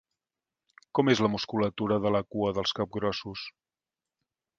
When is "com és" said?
0.99-1.19